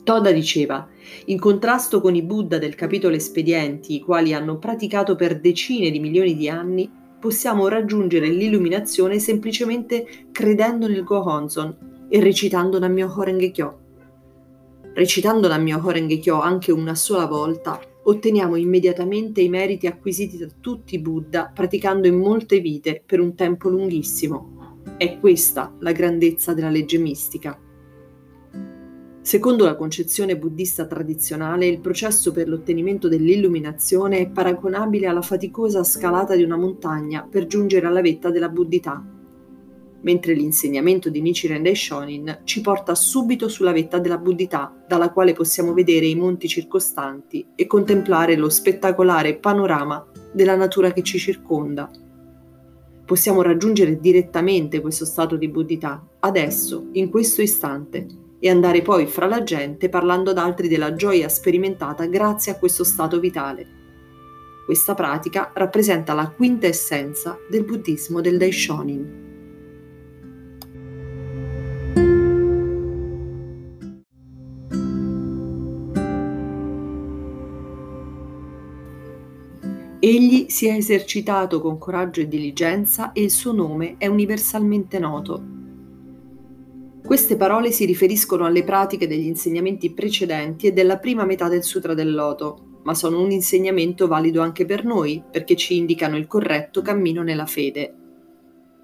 Toda 0.03 0.32
diceva, 0.34 0.89
in 1.27 1.39
contrasto 1.39 2.01
con 2.01 2.15
i 2.15 2.22
Buddha 2.22 2.58
del 2.58 2.75
capitolo 2.75 3.15
Espedienti, 3.15 3.96
i 3.96 4.01
quali 4.01 4.34
hanno 4.34 4.58
praticato 4.58 5.15
per 5.15 5.39
decine 5.39 5.89
di 5.89 6.01
milioni 6.01 6.36
di 6.36 6.50
anni, 6.50 6.91
possiamo 7.17 7.70
raggiungere 7.70 8.27
l'illuminazione 8.27 9.20
semplicemente 9.20 10.06
credendo 10.34 10.89
nel 10.89 11.06
Gohonzon 11.06 12.08
e 12.10 12.20
recitando 12.20 12.77
Nammyo 12.77 13.13
Horenge 13.15 13.51
Kyo. 13.51 13.79
Recitando 14.96 15.48
Nammyo 15.48 15.82
Horenge 15.82 16.20
Kyo 16.20 16.41
anche 16.41 16.74
una 16.74 16.94
sola 16.94 17.25
volta, 17.25 17.79
otteniamo 18.09 18.55
immediatamente 18.55 19.41
i 19.41 19.49
meriti 19.49 19.85
acquisiti 19.85 20.37
da 20.37 20.47
tutti 20.61 20.95
i 20.95 20.99
Buddha 20.99 21.51
praticando 21.53 22.07
in 22.07 22.15
molte 22.15 22.59
vite 22.59 23.03
per 23.05 23.19
un 23.19 23.35
tempo 23.35 23.69
lunghissimo. 23.69 24.81
È 24.97 25.19
questa 25.19 25.75
la 25.79 25.91
grandezza 25.91 26.53
della 26.53 26.69
legge 26.69 26.97
mistica. 26.97 27.59
Secondo 29.21 29.65
la 29.65 29.75
concezione 29.75 30.37
buddista 30.37 30.85
tradizionale, 30.85 31.67
il 31.67 31.81
processo 31.81 32.31
per 32.31 32.47
l'ottenimento 32.47 33.09
dell'illuminazione 33.09 34.19
è 34.19 34.29
paragonabile 34.29 35.07
alla 35.07 35.21
faticosa 35.21 35.83
scalata 35.83 36.33
di 36.33 36.43
una 36.43 36.55
montagna 36.55 37.27
per 37.29 37.45
giungere 37.45 37.87
alla 37.87 37.99
vetta 37.99 38.31
della 38.31 38.47
buddhità, 38.47 39.05
mentre 40.01 40.34
l'insegnamento 40.34 41.10
di 41.10 41.22
Nichiren 41.22 41.63
Daishonin 41.63 42.42
ci 42.44 42.62
porta 42.62 42.96
subito 42.96 43.48
sulla 43.48 43.72
vetta 43.72 44.00
della 44.00 44.18
buddhità, 44.18 44.74
dalla 44.88 45.12
quale 45.12 45.34
possiamo 45.34 45.74
vedere 45.74 46.06
i 46.06 46.16
monti 46.16 46.48
circostanti 46.48 47.46
e 47.56 47.68
contemplare 47.68 48.36
lo 48.36 48.50
spettacolare 48.50 49.38
panorama 49.38 50.06
della 50.32 50.56
natura 50.56 50.92
che 50.92 51.04
ci 51.04 51.18
circonda 51.18 51.89
possiamo 53.08 53.42
raggiungere 53.42 54.01
direttamente 54.01 54.82
questo 54.82 55.06
stato 55.06 55.38
di 55.38 55.48
buddhità, 55.48 56.06
adesso, 56.20 56.89
in 56.92 57.10
questo 57.10 57.42
istante, 57.42 58.06
e 58.38 58.50
andare 58.50 58.82
poi 58.82 59.08
fra 59.08 59.27
la 59.27 59.44
gente 59.44 59.88
parlando 59.88 60.32
ad 60.32 60.38
altri 60.38 60.68
della 60.68 60.94
gioia 60.94 61.30
sperimentata 61.30 62.06
grazie 62.06 62.51
a 62.51 62.58
questo 62.58 62.84
stato 62.84 63.20
vitale. 63.20 63.66
Questa 64.66 64.94
pratica 64.94 65.51
rappresenta 65.54 66.13
la 66.13 66.30
quinta 66.30 66.68
essenza 66.68 67.38
del 67.50 67.63
buddismo 67.63 68.20
del 68.20 68.38
Daishonin. 68.38 69.26
Egli 80.07 80.45
si 80.47 80.67
è 80.67 80.73
esercitato 80.73 81.59
con 81.59 81.77
coraggio 81.77 82.21
e 82.21 82.29
diligenza 82.29 83.11
e 83.11 83.23
il 83.23 83.29
suo 83.29 83.51
nome 83.51 83.95
è 83.97 84.07
universalmente 84.07 84.99
noto. 84.99 85.43
Queste 87.05 87.35
parole 87.35 87.71
si 87.71 87.83
riferiscono 87.83 88.45
alle 88.45 88.63
pratiche 88.63 89.05
degli 89.05 89.25
insegnamenti 89.25 89.91
precedenti 89.91 90.67
e 90.67 90.71
della 90.71 90.97
prima 90.97 91.25
metà 91.25 91.49
del 91.49 91.61
Sutra 91.61 91.93
del 91.93 92.13
Loto, 92.15 92.79
ma 92.83 92.93
sono 92.93 93.21
un 93.21 93.31
insegnamento 93.31 94.07
valido 94.07 94.41
anche 94.41 94.63
per 94.63 94.85
noi 94.85 95.21
perché 95.29 95.57
ci 95.57 95.75
indicano 95.75 96.15
il 96.15 96.25
corretto 96.25 96.81
cammino 96.81 97.21
nella 97.21 97.45
fede. 97.45 97.93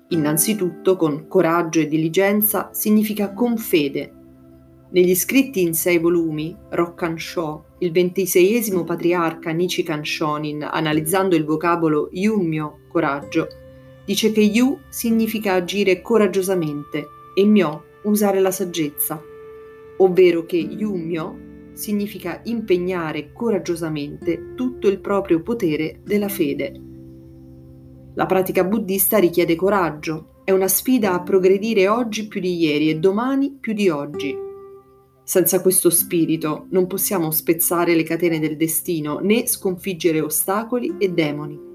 Innanzitutto, 0.09 0.97
con 0.97 1.27
coraggio 1.29 1.79
e 1.79 1.87
diligenza 1.87 2.71
significa 2.73 3.31
con 3.31 3.55
fede, 3.55 4.23
negli 4.93 5.15
scritti 5.15 5.63
in 5.63 5.73
sei 5.73 5.97
volumi, 5.97 6.55
Rokkan 6.69 7.17
Sho, 7.17 7.65
il 7.83 7.91
ventiseiesimo 7.91 8.85
patriarca 8.85 9.51
Nichikan 9.51 10.05
Shonin, 10.05 10.63
analizzando 10.63 11.35
il 11.35 11.43
vocabolo 11.43 12.07
Yummyo, 12.13 12.79
coraggio, 12.87 13.47
dice 14.05 14.31
che 14.31 14.39
Yu 14.39 14.79
significa 14.87 15.53
agire 15.53 16.01
coraggiosamente 16.01 17.05
e 17.35 17.43
Myo 17.43 17.83
usare 18.03 18.39
la 18.39 18.51
saggezza, 18.51 19.21
ovvero 19.97 20.45
che 20.45 20.55
Yummyo 20.55 21.51
significa 21.73 22.39
impegnare 22.45 23.33
coraggiosamente 23.33 24.53
tutto 24.55 24.87
il 24.87 24.99
proprio 24.99 25.41
potere 25.41 25.99
della 26.05 26.29
fede. 26.29 26.79
La 28.13 28.25
pratica 28.25 28.63
buddista 28.63 29.17
richiede 29.17 29.55
coraggio, 29.55 30.41
è 30.45 30.51
una 30.51 30.67
sfida 30.69 31.13
a 31.13 31.21
progredire 31.21 31.89
oggi 31.89 32.27
più 32.27 32.39
di 32.39 32.55
ieri 32.55 32.89
e 32.89 32.97
domani 32.97 33.57
più 33.59 33.73
di 33.73 33.89
oggi, 33.89 34.51
senza 35.23 35.61
questo 35.61 35.89
spirito 35.89 36.65
non 36.69 36.85
possiamo 36.85 37.31
spezzare 37.31 37.95
le 37.95 38.03
catene 38.03 38.39
del 38.39 38.57
destino 38.57 39.19
né 39.19 39.47
sconfiggere 39.47 40.19
ostacoli 40.19 40.95
e 40.97 41.09
demoni. 41.09 41.71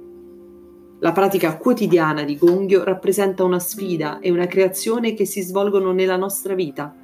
La 1.01 1.13
pratica 1.13 1.57
quotidiana 1.57 2.25
di 2.25 2.37
Gonghio 2.37 2.85
rappresenta 2.85 3.45
una 3.45 3.61
sfida 3.61 4.19
e 4.19 4.31
una 4.31 4.47
creazione 4.47 5.15
che 5.15 5.25
si 5.25 5.43
svolgono 5.43 5.93
nella 5.93 6.17
nostra 6.17 6.55
vita. 6.55 6.95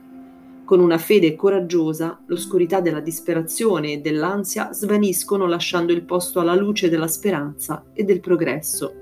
Con 0.65 0.81
una 0.81 0.99
fede 0.99 1.37
coraggiosa, 1.37 2.21
l'oscurità 2.27 2.81
della 2.81 3.01
disperazione 3.01 3.93
e 3.93 3.99
dell'ansia 3.99 4.73
svaniscono 4.73 5.47
lasciando 5.47 5.93
il 5.93 6.03
posto 6.03 6.41
alla 6.41 6.55
luce 6.57 6.89
della 6.89 7.07
speranza 7.07 7.85
e 7.93 8.03
del 8.03 8.21
progresso. 8.21 8.95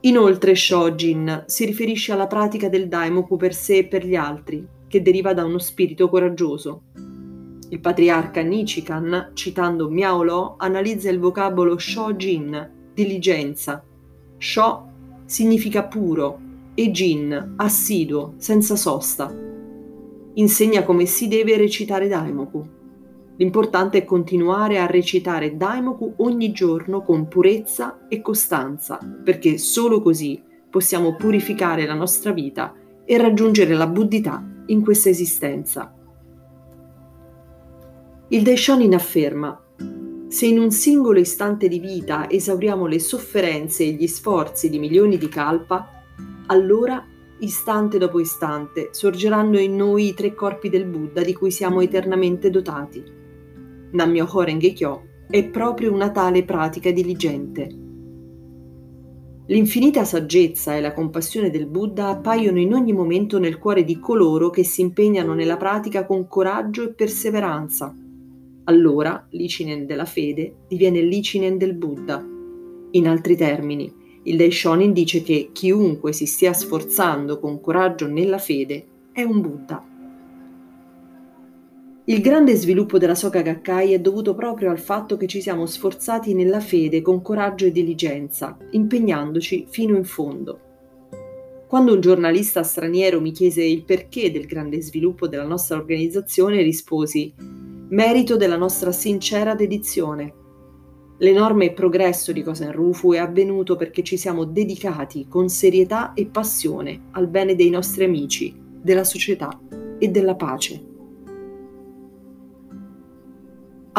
Inoltre 0.00 0.54
Shojin 0.54 1.44
si 1.46 1.64
riferisce 1.64 2.12
alla 2.12 2.26
pratica 2.26 2.68
del 2.68 2.88
Daimoku 2.88 3.36
per 3.36 3.54
sé 3.54 3.78
e 3.78 3.86
per 3.86 4.04
gli 4.04 4.14
altri, 4.16 4.66
che 4.88 5.02
deriva 5.02 5.34
da 5.34 5.44
uno 5.44 5.58
spirito 5.58 6.08
coraggioso. 6.08 6.82
Il 7.70 7.80
patriarca 7.80 8.40
Nichikan, 8.40 9.32
citando 9.34 9.90
Miao 9.90 10.22
Lo, 10.22 10.54
analizza 10.56 11.10
il 11.10 11.18
vocabolo 11.18 11.78
Shojin, 11.78 12.70
diligenza. 12.94 13.84
Sho 14.38 14.88
significa 15.26 15.84
puro 15.84 16.40
e 16.74 16.90
Jin, 16.90 17.54
assiduo, 17.56 18.34
senza 18.38 18.74
sosta. 18.74 19.32
Insegna 20.34 20.82
come 20.84 21.04
si 21.04 21.28
deve 21.28 21.58
recitare 21.58 22.08
Daimoku. 22.08 22.66
L'importante 23.36 23.98
è 23.98 24.04
continuare 24.04 24.78
a 24.78 24.86
recitare 24.86 25.56
Daimoku 25.56 26.14
ogni 26.18 26.52
giorno 26.52 27.02
con 27.02 27.28
purezza 27.28 28.06
e 28.08 28.22
costanza, 28.22 28.98
perché 29.22 29.58
solo 29.58 30.00
così 30.00 30.42
possiamo 30.70 31.16
purificare 31.16 31.86
la 31.86 31.94
nostra 31.94 32.32
vita 32.32 32.74
e 33.04 33.16
raggiungere 33.18 33.74
la 33.74 33.86
buddhità 33.86 34.56
in 34.68 34.82
questa 34.82 35.10
esistenza. 35.10 35.92
Il 38.28 38.42
Daishonin 38.42 38.94
afferma 38.94 39.62
se 40.28 40.44
in 40.44 40.58
un 40.58 40.70
singolo 40.70 41.18
istante 41.18 41.68
di 41.68 41.78
vita 41.78 42.28
esauriamo 42.28 42.84
le 42.84 42.98
sofferenze 42.98 43.84
e 43.84 43.92
gli 43.92 44.06
sforzi 44.06 44.68
di 44.68 44.78
milioni 44.78 45.16
di 45.16 45.28
kalpa, 45.28 45.88
allora, 46.48 47.02
istante 47.38 47.96
dopo 47.96 48.20
istante, 48.20 48.88
sorgeranno 48.92 49.58
in 49.58 49.74
noi 49.74 50.08
i 50.08 50.14
tre 50.14 50.34
corpi 50.34 50.68
del 50.68 50.84
Buddha 50.84 51.22
di 51.22 51.32
cui 51.32 51.50
siamo 51.50 51.80
eternamente 51.80 52.50
dotati. 52.50 53.02
Nammyoho 53.90 54.42
Renge 54.42 54.72
Kyo 54.74 55.02
è 55.30 55.44
proprio 55.48 55.94
una 55.94 56.10
tale 56.10 56.44
pratica 56.44 56.90
diligente. 56.90 57.87
L'infinita 59.50 60.04
saggezza 60.04 60.76
e 60.76 60.82
la 60.82 60.92
compassione 60.92 61.48
del 61.48 61.64
Buddha 61.64 62.08
appaiono 62.08 62.58
in 62.58 62.74
ogni 62.74 62.92
momento 62.92 63.38
nel 63.38 63.58
cuore 63.58 63.82
di 63.82 63.98
coloro 63.98 64.50
che 64.50 64.62
si 64.62 64.82
impegnano 64.82 65.32
nella 65.32 65.56
pratica 65.56 66.04
con 66.04 66.28
coraggio 66.28 66.82
e 66.82 66.92
perseveranza. 66.92 67.94
Allora 68.64 69.26
l'icinen 69.30 69.86
della 69.86 70.04
fede 70.04 70.66
diviene 70.68 71.00
l'icinen 71.00 71.56
del 71.56 71.72
Buddha. 71.72 72.22
In 72.90 73.08
altri 73.08 73.36
termini, 73.36 73.90
il 74.24 74.36
Daishonin 74.36 74.92
dice 74.92 75.22
che 75.22 75.48
chiunque 75.52 76.12
si 76.12 76.26
stia 76.26 76.52
sforzando 76.52 77.40
con 77.40 77.58
coraggio 77.58 78.06
nella 78.06 78.38
fede 78.38 78.84
è 79.12 79.22
un 79.22 79.40
Buddha. 79.40 79.97
Il 82.08 82.22
grande 82.22 82.54
sviluppo 82.54 82.96
della 82.96 83.14
Soka 83.14 83.42
Gakkai 83.42 83.92
è 83.92 84.00
dovuto 84.00 84.34
proprio 84.34 84.70
al 84.70 84.78
fatto 84.78 85.18
che 85.18 85.26
ci 85.26 85.42
siamo 85.42 85.66
sforzati 85.66 86.32
nella 86.32 86.58
fede 86.58 87.02
con 87.02 87.20
coraggio 87.20 87.66
e 87.66 87.70
diligenza, 87.70 88.56
impegnandoci 88.70 89.66
fino 89.68 89.94
in 89.94 90.04
fondo. 90.04 90.58
Quando 91.68 91.92
un 91.92 92.00
giornalista 92.00 92.62
straniero 92.62 93.20
mi 93.20 93.30
chiese 93.30 93.62
il 93.62 93.84
perché 93.84 94.32
del 94.32 94.46
grande 94.46 94.80
sviluppo 94.80 95.28
della 95.28 95.44
nostra 95.44 95.76
organizzazione, 95.76 96.62
risposi 96.62 97.30
merito 97.90 98.38
della 98.38 98.56
nostra 98.56 98.90
sincera 98.90 99.54
dedizione. 99.54 100.32
L'enorme 101.18 101.74
progresso 101.74 102.32
di 102.32 102.42
Kosen 102.42 102.72
Rufu 102.72 103.12
è 103.12 103.18
avvenuto 103.18 103.76
perché 103.76 104.02
ci 104.02 104.16
siamo 104.16 104.44
dedicati 104.44 105.26
con 105.28 105.50
serietà 105.50 106.14
e 106.14 106.24
passione 106.24 107.08
al 107.10 107.28
bene 107.28 107.54
dei 107.54 107.68
nostri 107.68 108.04
amici, 108.04 108.58
della 108.80 109.04
società 109.04 109.60
e 109.98 110.08
della 110.08 110.36
pace. 110.36 110.87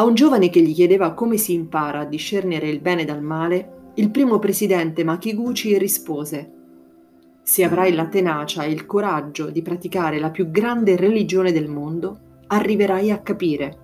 A 0.00 0.04
un 0.04 0.14
giovane 0.14 0.48
che 0.48 0.62
gli 0.62 0.72
chiedeva 0.72 1.12
come 1.12 1.36
si 1.36 1.52
impara 1.52 2.00
a 2.00 2.04
discernere 2.06 2.70
il 2.70 2.80
bene 2.80 3.04
dal 3.04 3.20
male, 3.20 3.90
il 3.96 4.10
primo 4.10 4.38
presidente 4.38 5.04
Makiguchi 5.04 5.76
rispose 5.76 6.52
Se 7.42 7.64
avrai 7.64 7.92
la 7.92 8.06
tenacia 8.06 8.62
e 8.62 8.70
il 8.70 8.86
coraggio 8.86 9.50
di 9.50 9.60
praticare 9.60 10.18
la 10.18 10.30
più 10.30 10.50
grande 10.50 10.96
religione 10.96 11.52
del 11.52 11.68
mondo, 11.68 12.18
arriverai 12.46 13.10
a 13.10 13.18
capire. 13.18 13.78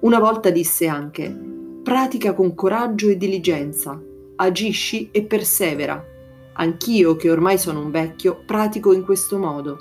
Una 0.00 0.18
volta 0.18 0.50
disse 0.50 0.86
anche 0.86 1.34
Pratica 1.82 2.34
con 2.34 2.54
coraggio 2.54 3.08
e 3.08 3.16
diligenza, 3.16 3.98
agisci 4.36 5.08
e 5.12 5.22
persevera. 5.24 6.04
Anch'io, 6.52 7.16
che 7.16 7.30
ormai 7.30 7.56
sono 7.56 7.80
un 7.80 7.90
vecchio, 7.90 8.42
pratico 8.44 8.92
in 8.92 9.04
questo 9.04 9.38
modo. 9.38 9.78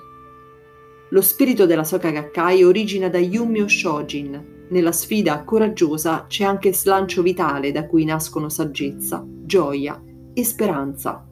Lo 1.10 1.22
spirito 1.22 1.66
della 1.66 1.84
Soka 1.84 2.12
Gakkai 2.12 2.64
origina 2.64 3.10
da 3.10 3.18
Yummyo 3.18 3.68
Shojin, 3.68 4.58
nella 4.70 4.92
sfida 4.92 5.44
coraggiosa 5.44 6.26
c'è 6.28 6.44
anche 6.44 6.74
slancio 6.74 7.24
vitale 7.24 7.72
da 7.72 7.88
cui 7.88 8.06
nascono 8.06 8.50
saggezza, 8.50 9.26
gioia 9.26 10.00
e 10.32 10.44
speranza. 10.44 11.26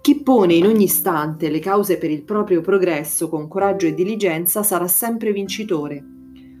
Chi 0.00 0.22
pone 0.22 0.54
in 0.54 0.66
ogni 0.66 0.84
istante 0.84 1.50
le 1.50 1.58
cause 1.58 1.98
per 1.98 2.10
il 2.10 2.24
proprio 2.24 2.62
progresso 2.62 3.28
con 3.28 3.46
coraggio 3.46 3.86
e 3.86 3.94
diligenza 3.94 4.62
sarà 4.62 4.88
sempre 4.88 5.32
vincitore. 5.32 6.02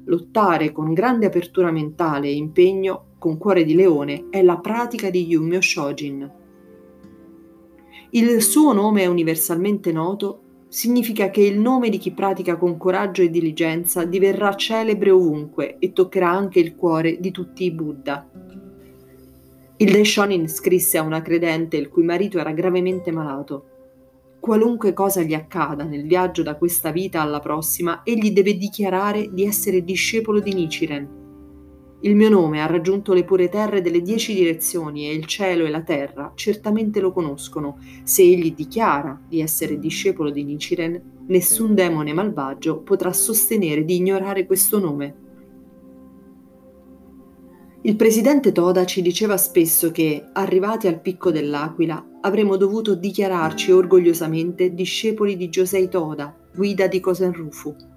Lottare 0.04 0.72
con 0.72 0.92
grande 0.92 1.26
apertura 1.26 1.70
mentale 1.70 2.28
e 2.28 2.36
impegno, 2.36 3.12
con 3.18 3.38
cuore 3.38 3.64
di 3.64 3.74
leone, 3.74 4.26
è 4.28 4.42
la 4.42 4.58
pratica 4.58 5.08
di 5.08 5.26
Yummyo 5.26 5.62
Shojin. 5.62 6.32
Il 8.10 8.42
suo 8.42 8.74
nome 8.74 9.02
è 9.02 9.06
universalmente 9.06 9.92
noto 9.92 10.43
significa 10.74 11.30
che 11.30 11.40
il 11.40 11.56
nome 11.56 11.88
di 11.88 11.98
chi 11.98 12.10
pratica 12.10 12.56
con 12.56 12.76
coraggio 12.76 13.22
e 13.22 13.30
diligenza 13.30 14.04
diverrà 14.04 14.56
celebre 14.56 15.12
ovunque 15.12 15.76
e 15.78 15.92
toccherà 15.92 16.28
anche 16.28 16.58
il 16.58 16.74
cuore 16.74 17.20
di 17.20 17.30
tutti 17.30 17.62
i 17.62 17.70
Buddha. 17.70 18.28
Il 19.76 19.92
Daishonin 19.92 20.48
scrisse 20.48 20.98
a 20.98 21.02
una 21.02 21.22
credente 21.22 21.76
il 21.76 21.88
cui 21.88 22.02
marito 22.02 22.40
era 22.40 22.50
gravemente 22.50 23.12
malato. 23.12 23.66
Qualunque 24.40 24.92
cosa 24.92 25.22
gli 25.22 25.32
accada 25.32 25.84
nel 25.84 26.08
viaggio 26.08 26.42
da 26.42 26.56
questa 26.56 26.90
vita 26.90 27.20
alla 27.20 27.38
prossima, 27.38 28.00
egli 28.02 28.32
deve 28.32 28.56
dichiarare 28.56 29.32
di 29.32 29.44
essere 29.44 29.84
discepolo 29.84 30.40
di 30.40 30.54
Nichiren 30.54 31.23
il 32.04 32.16
mio 32.16 32.28
nome 32.28 32.60
ha 32.60 32.66
raggiunto 32.66 33.14
le 33.14 33.24
pure 33.24 33.48
terre 33.48 33.80
delle 33.80 34.02
dieci 34.02 34.34
direzioni 34.34 35.08
e 35.08 35.14
il 35.14 35.24
cielo 35.24 35.64
e 35.64 35.70
la 35.70 35.80
terra 35.80 36.32
certamente 36.34 37.00
lo 37.00 37.12
conoscono. 37.12 37.78
Se 38.02 38.20
egli 38.20 38.54
dichiara 38.54 39.18
di 39.26 39.40
essere 39.40 39.78
discepolo 39.78 40.28
di 40.28 40.44
Nichiren, 40.44 41.00
nessun 41.28 41.74
demone 41.74 42.12
malvagio 42.12 42.80
potrà 42.80 43.10
sostenere 43.14 43.86
di 43.86 43.96
ignorare 43.96 44.44
questo 44.44 44.78
nome. 44.78 45.22
Il 47.80 47.96
presidente 47.96 48.52
Toda 48.52 48.84
ci 48.84 49.00
diceva 49.00 49.38
spesso 49.38 49.90
che, 49.90 50.26
arrivati 50.34 50.86
al 50.86 51.00
picco 51.00 51.30
dell'Aquila, 51.30 52.18
avremmo 52.20 52.56
dovuto 52.56 52.94
dichiararci 52.94 53.72
orgogliosamente 53.72 54.74
discepoli 54.74 55.36
di 55.36 55.48
Josei 55.48 55.88
Toda, 55.88 56.34
guida 56.54 56.86
di 56.86 57.00
Kosen-Rufu. 57.00 57.93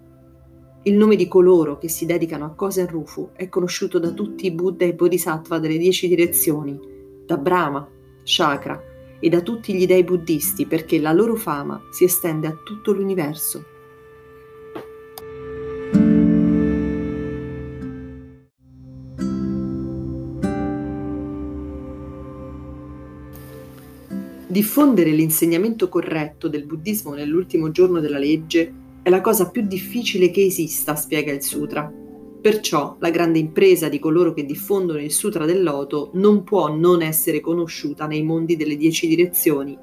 Il 0.87 0.95
nome 0.95 1.17
di 1.17 1.27
coloro 1.27 1.77
che 1.77 1.89
si 1.89 2.05
dedicano 2.05 2.45
a 2.45 2.51
Kosen-Rufu 2.51 3.31
è 3.33 3.49
conosciuto 3.49 3.99
da 3.99 4.11
tutti 4.11 4.45
i 4.45 4.51
Buddha 4.51 4.85
e 4.85 4.93
Bodhisattva 4.93 5.59
delle 5.59 5.77
dieci 5.77 6.07
direzioni, 6.07 6.79
da 7.25 7.35
Brahma, 7.35 7.85
Chakra 8.23 8.81
e 9.19 9.27
da 9.27 9.41
tutti 9.41 9.73
gli 9.73 9.85
dei 9.85 10.05
buddisti 10.05 10.65
perché 10.65 10.97
la 11.01 11.11
loro 11.11 11.35
fama 11.35 11.77
si 11.91 12.05
estende 12.05 12.47
a 12.47 12.55
tutto 12.63 12.93
l'universo. 12.93 13.65
Diffondere 24.47 25.11
l'insegnamento 25.11 25.89
corretto 25.89 26.47
del 26.47 26.65
buddismo 26.65 27.13
nell'ultimo 27.13 27.71
giorno 27.71 27.99
della 27.99 28.17
legge 28.17 28.85
è 29.07 29.09
la 29.09 29.21
cosa 29.21 29.49
più 29.49 29.61
difficile 29.61 30.31
che 30.31 30.43
esista, 30.43 30.97
spiega 30.97 31.31
il 31.31 31.41
sutra. 31.41 31.89
Perciò 32.41 32.97
la 32.99 33.09
grande 33.09 33.39
impresa 33.39 33.87
di 33.87 33.99
coloro 33.99 34.33
che 34.33 34.43
diffondono 34.43 34.99
il 34.99 35.13
Sutra 35.13 35.45
del 35.45 35.63
Loto 35.63 36.09
non 36.15 36.43
può 36.43 36.75
non 36.75 37.01
essere 37.01 37.39
conosciuta 37.39 38.05
nei 38.05 38.21
mondi 38.21 38.57
delle 38.57 38.75
dieci 38.75 39.07
direzioni. 39.07 39.77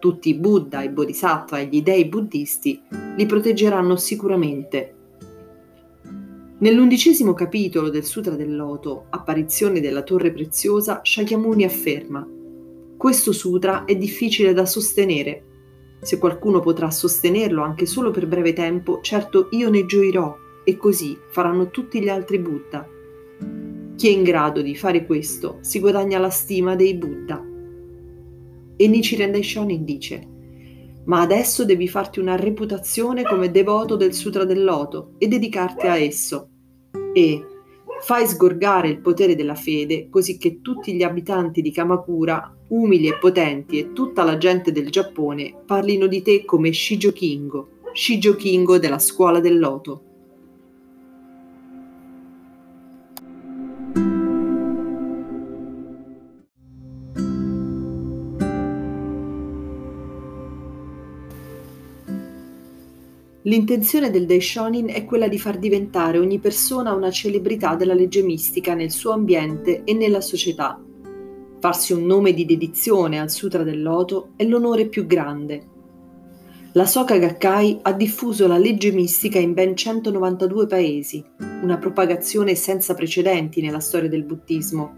Tutti 0.00 0.30
i 0.30 0.34
Buddha, 0.36 0.82
i 0.82 0.88
Bodhisattva 0.88 1.58
e 1.58 1.66
gli 1.66 1.82
dei 1.82 2.06
buddisti 2.06 2.80
li 3.14 3.26
proteggeranno 3.26 3.94
sicuramente. 3.96 4.94
Nell'undicesimo 6.56 7.34
capitolo 7.34 7.90
del 7.90 8.04
Sutra 8.04 8.36
del 8.36 8.56
Loto, 8.56 9.04
apparizione 9.10 9.80
della 9.80 10.02
torre 10.02 10.32
preziosa, 10.32 11.02
Shakyamuni 11.04 11.64
afferma 11.64 12.26
questo 12.96 13.32
sutra 13.32 13.84
è 13.84 13.94
difficile 13.94 14.54
da 14.54 14.64
sostenere. 14.64 15.44
Se 16.00 16.18
qualcuno 16.18 16.60
potrà 16.60 16.90
sostenerlo 16.90 17.62
anche 17.62 17.86
solo 17.86 18.10
per 18.10 18.26
breve 18.26 18.52
tempo, 18.52 19.00
certo 19.02 19.48
io 19.50 19.70
ne 19.70 19.86
gioirò 19.86 20.36
e 20.64 20.76
così 20.76 21.18
faranno 21.30 21.70
tutti 21.70 22.00
gli 22.00 22.08
altri 22.08 22.38
Buddha. 22.38 22.88
Chi 23.96 24.08
è 24.08 24.10
in 24.10 24.22
grado 24.22 24.62
di 24.62 24.76
fare 24.76 25.06
questo 25.06 25.58
si 25.60 25.80
guadagna 25.80 26.18
la 26.18 26.30
stima 26.30 26.74
dei 26.74 26.94
Buddha. 26.94 27.42
E 28.76 28.88
Nichiren 28.88 29.32
Daishonin 29.32 29.84
dice 29.84 30.34
ma 31.06 31.20
adesso 31.20 31.64
devi 31.64 31.88
farti 31.88 32.18
una 32.20 32.36
reputazione 32.36 33.22
come 33.22 33.50
devoto 33.50 33.96
del 33.96 34.12
Sutra 34.12 34.44
del 34.44 34.64
Loto 34.64 35.12
e 35.18 35.28
dedicarti 35.28 35.86
a 35.86 35.96
esso. 35.96 36.48
E 37.12 37.44
fai 38.00 38.26
sgorgare 38.26 38.88
il 38.88 39.00
potere 39.00 39.34
della 39.34 39.54
fede 39.54 40.08
così 40.10 40.36
che 40.36 40.60
tutti 40.60 40.94
gli 40.94 41.02
abitanti 41.02 41.62
di 41.62 41.72
Kamakura 41.72 42.55
umili 42.68 43.08
e 43.08 43.18
potenti 43.18 43.78
e 43.78 43.92
tutta 43.92 44.24
la 44.24 44.36
gente 44.38 44.72
del 44.72 44.90
Giappone 44.90 45.54
parlino 45.64 46.06
di 46.06 46.22
te 46.22 46.44
come 46.44 46.72
Shijo 46.72 47.12
Kingo, 47.12 47.68
Shijo 47.92 48.34
Kingo 48.34 48.78
della 48.78 48.98
scuola 48.98 49.40
del 49.40 49.58
loto. 49.58 50.00
L'intenzione 63.46 64.10
del 64.10 64.26
Daishonin 64.26 64.88
è 64.88 65.04
quella 65.04 65.28
di 65.28 65.38
far 65.38 65.58
diventare 65.58 66.18
ogni 66.18 66.40
persona 66.40 66.92
una 66.92 67.12
celebrità 67.12 67.76
della 67.76 67.94
legge 67.94 68.22
mistica 68.22 68.74
nel 68.74 68.90
suo 68.90 69.12
ambiente 69.12 69.84
e 69.84 69.94
nella 69.94 70.20
società, 70.20 70.82
Farsi 71.66 71.92
un 71.92 72.06
nome 72.06 72.32
di 72.32 72.44
dedizione 72.44 73.18
al 73.18 73.28
Sutra 73.28 73.64
del 73.64 73.82
Loto 73.82 74.28
è 74.36 74.44
l'onore 74.44 74.86
più 74.86 75.04
grande. 75.04 75.66
La 76.74 76.86
Soka 76.86 77.18
Gakkai 77.18 77.80
ha 77.82 77.92
diffuso 77.92 78.46
la 78.46 78.56
legge 78.56 78.92
mistica 78.92 79.40
in 79.40 79.52
ben 79.52 79.74
192 79.74 80.68
paesi, 80.68 81.24
una 81.62 81.76
propagazione 81.76 82.54
senza 82.54 82.94
precedenti 82.94 83.60
nella 83.60 83.80
storia 83.80 84.08
del 84.08 84.22
buddismo. 84.22 84.94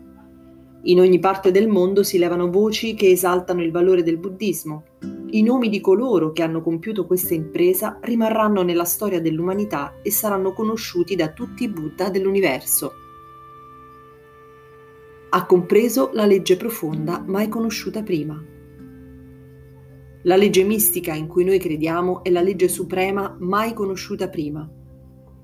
In 0.82 1.00
ogni 1.00 1.18
parte 1.18 1.50
del 1.52 1.68
mondo 1.68 2.02
si 2.02 2.18
levano 2.18 2.50
voci 2.50 2.92
che 2.92 3.08
esaltano 3.08 3.62
il 3.62 3.70
valore 3.70 4.02
del 4.02 4.18
buddismo. 4.18 4.82
I 5.30 5.42
nomi 5.42 5.70
di 5.70 5.80
coloro 5.80 6.32
che 6.32 6.42
hanno 6.42 6.60
compiuto 6.60 7.06
questa 7.06 7.32
impresa 7.32 7.98
rimarranno 8.02 8.60
nella 8.60 8.84
storia 8.84 9.22
dell'umanità 9.22 9.94
e 10.02 10.10
saranno 10.10 10.52
conosciuti 10.52 11.16
da 11.16 11.32
tutti 11.32 11.64
i 11.64 11.70
Buddha 11.70 12.10
dell'universo. 12.10 13.07
Ha 15.30 15.44
compreso 15.44 16.10
la 16.14 16.24
legge 16.24 16.56
profonda 16.56 17.22
mai 17.26 17.48
conosciuta 17.48 18.02
prima. 18.02 18.42
La 20.22 20.36
legge 20.36 20.64
mistica 20.64 21.12
in 21.14 21.26
cui 21.26 21.44
noi 21.44 21.58
crediamo 21.58 22.24
è 22.24 22.30
la 22.30 22.40
legge 22.40 22.68
suprema 22.68 23.36
mai 23.38 23.74
conosciuta 23.74 24.28
prima. 24.28 24.68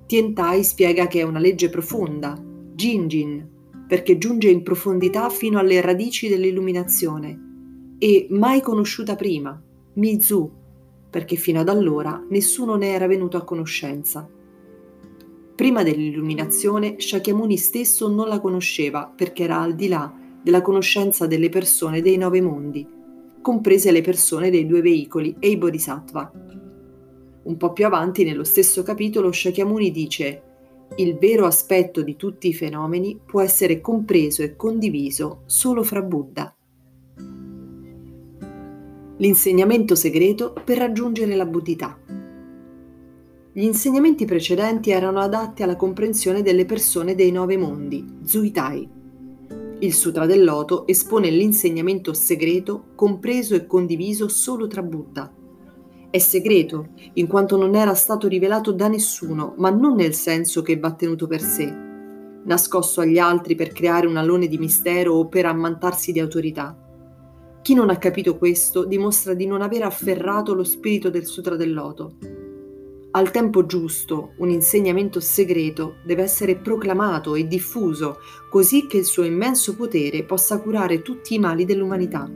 Tientai 0.07 0.64
spiega 0.64 1.07
che 1.07 1.20
è 1.20 1.23
una 1.23 1.38
legge 1.38 1.68
profonda, 1.68 2.35
Jinjin, 2.75 3.49
perché 3.87 4.16
giunge 4.16 4.49
in 4.49 4.62
profondità 4.62 5.29
fino 5.29 5.59
alle 5.59 5.81
radici 5.81 6.29
dell'illuminazione, 6.29 7.97
e 7.99 8.27
mai 8.31 8.61
conosciuta 8.61 9.14
prima, 9.16 9.62
Mizu, 9.94 10.51
perché 11.11 11.37
fino 11.37 11.61
ad 11.61 11.68
allora 11.68 12.25
nessuno 12.31 12.77
ne 12.77 12.88
era 12.88 13.07
venuto 13.07 13.37
a 13.37 13.44
conoscenza. 13.44 14.29
Prima 15.55 15.85
dell'illuminazione, 15.85 16.97
Shakyamuni 16.99 17.57
stesso 17.57 18.09
non 18.09 18.27
la 18.27 18.40
conosceva 18.40 19.11
perché 19.14 19.45
era 19.45 19.61
al 19.61 19.77
di 19.77 19.87
là 19.87 20.12
della 20.43 20.62
conoscenza 20.62 21.27
delle 21.27 21.49
persone 21.49 22.03
dei 22.03 22.17
nove 22.17 22.40
mondi, 22.40 22.87
comprese 23.40 23.93
le 23.93 24.01
persone 24.01 24.51
dei 24.51 24.67
due 24.67 24.83
veicoli 24.83 25.37
e 25.38 25.51
i 25.51 25.57
bodhisattva. 25.57 26.33
Un 27.45 27.57
po' 27.57 27.73
più 27.73 27.87
avanti, 27.87 28.25
nello 28.25 28.43
stesso 28.43 28.83
capitolo, 28.83 29.31
Shakyamuni 29.31 29.90
dice 29.93 30.43
il 30.97 31.17
vero 31.19 31.47
aspetto 31.47 32.03
di 32.03 32.17
tutti 32.17 32.49
i 32.49 32.55
fenomeni 32.55 33.19
può 33.25 33.40
essere 33.40 33.81
compreso 33.81 34.43
e 34.43 34.57
condiviso 34.57 35.43
solo 35.47 35.83
fra 35.83 36.03
Buddha. 36.03 36.55
L'insegnamento 39.17 39.95
segreto 39.95 40.53
per 40.64 40.79
raggiungere 40.79 41.37
la 41.37 41.47
buddhità. 41.47 41.97
Gli 43.57 43.62
insegnamenti 43.62 44.25
precedenti 44.25 44.90
erano 44.90 45.21
adatti 45.21 45.62
alla 45.62 45.77
comprensione 45.77 46.43
delle 46.43 46.64
persone 46.64 47.14
dei 47.14 47.31
nove 47.31 47.57
mondi, 47.57 48.05
Zuitai. 48.25 48.88
Il 49.79 49.95
Sutra 49.95 50.27
del 50.27 50.43
Loto 50.43 50.88
espone 50.88 51.31
l'insegnamento 51.31 52.14
segreto 52.14 52.87
compreso 52.97 53.55
e 53.55 53.64
condiviso 53.64 54.27
solo 54.27 54.67
tra 54.67 54.83
Buddha. 54.83 55.33
È 56.11 56.19
segreto 56.19 56.88
in 57.12 57.29
quanto 57.29 57.57
non 57.57 57.77
era 57.77 57.95
stato 57.95 58.27
rivelato 58.27 58.73
da 58.73 58.88
nessuno, 58.88 59.55
ma 59.59 59.71
non 59.71 59.95
nel 59.95 60.14
senso 60.14 60.61
che 60.62 60.77
va 60.77 60.90
tenuto 60.90 61.29
per 61.29 61.40
sé, 61.40 61.73
nascosto 62.47 63.03
agli 63.03 63.19
altri 63.19 63.55
per 63.55 63.69
creare 63.73 64.09
un 64.09 64.17
alone 64.17 64.49
di 64.49 64.59
mistero 64.59 65.14
o 65.14 65.29
per 65.29 65.47
ammantarsi 65.47 66.11
di 66.11 66.19
autorità. 66.19 66.77
Chi 67.62 67.75
non 67.75 67.88
ha 67.88 67.99
capito 67.99 68.37
questo 68.37 68.85
dimostra 68.85 69.33
di 69.33 69.47
non 69.47 69.62
aver 69.62 69.85
afferrato 69.85 70.55
lo 70.55 70.64
spirito 70.64 71.09
del 71.09 71.25
Sutra 71.25 71.55
del 71.55 71.73
Loto 71.73 72.34
al 73.16 73.31
tempo 73.31 73.64
giusto 73.64 74.33
un 74.38 74.50
insegnamento 74.50 75.20
segreto 75.20 75.96
deve 76.03 76.22
essere 76.22 76.57
proclamato 76.57 77.37
e 77.37 77.46
diffuso 77.46 78.18
così 78.50 78.88
che 78.88 78.96
il 78.96 79.05
suo 79.05 79.22
immenso 79.22 79.77
potere 79.77 80.24
possa 80.24 80.61
curare 80.61 81.00
tutti 81.00 81.35
i 81.35 81.38
mali 81.38 81.64
dell'umanità. 81.64 82.29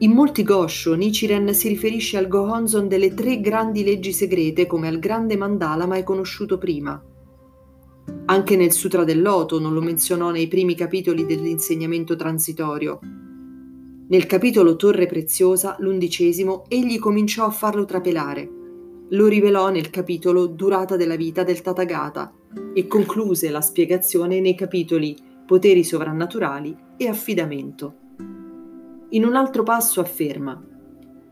In 0.00 0.12
molti 0.12 0.42
Gosho 0.42 0.94
Nichiren 0.94 1.52
si 1.52 1.68
riferisce 1.68 2.16
al 2.16 2.28
Gohonzon 2.28 2.88
delle 2.88 3.12
tre 3.12 3.40
grandi 3.40 3.84
leggi 3.84 4.12
segrete 4.12 4.66
come 4.66 4.88
al 4.88 4.98
grande 4.98 5.36
mandala 5.36 5.86
mai 5.86 6.02
conosciuto 6.02 6.56
prima. 6.56 7.02
Anche 8.24 8.56
nel 8.56 8.72
Sutra 8.72 9.04
del 9.04 9.20
Loto 9.20 9.60
non 9.60 9.74
lo 9.74 9.82
menzionò 9.82 10.30
nei 10.30 10.48
primi 10.48 10.74
capitoli 10.74 11.26
dell'insegnamento 11.26 12.16
transitorio. 12.16 13.00
Nel 14.08 14.24
capitolo 14.24 14.76
Torre 14.76 15.04
Preziosa, 15.04 15.76
l'undicesimo, 15.80 16.64
egli 16.68 16.98
cominciò 16.98 17.44
a 17.44 17.50
farlo 17.50 17.84
trapelare 17.84 18.56
lo 19.10 19.26
rivelò 19.26 19.70
nel 19.70 19.90
capitolo 19.90 20.46
Durata 20.46 20.96
della 20.96 21.16
vita 21.16 21.42
del 21.42 21.62
Tathagata 21.62 22.32
e 22.74 22.86
concluse 22.86 23.50
la 23.50 23.60
spiegazione 23.60 24.40
nei 24.40 24.54
capitoli 24.54 25.16
Poteri 25.46 25.82
sovrannaturali 25.82 26.76
e 26.96 27.08
Affidamento. 27.08 27.94
In 29.10 29.24
un 29.24 29.34
altro 29.34 29.62
passo 29.62 30.00
afferma 30.00 30.62